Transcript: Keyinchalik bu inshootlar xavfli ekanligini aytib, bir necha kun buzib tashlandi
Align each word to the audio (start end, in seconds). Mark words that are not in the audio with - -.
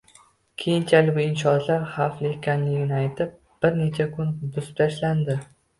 Keyinchalik 0.61 1.15
bu 1.17 1.21
inshootlar 1.25 1.85
xavfli 1.97 2.33
ekanligini 2.39 2.99
aytib, 3.03 3.39
bir 3.63 3.81
necha 3.85 4.13
kun 4.19 4.37
buzib 4.49 4.83
tashlandi 4.85 5.43